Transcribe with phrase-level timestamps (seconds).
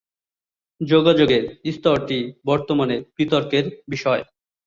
[0.81, 1.43] যোগাযোগের
[1.71, 2.19] স্তরটি
[2.45, 4.23] বর্তমানে বিতর্কের বিষয়।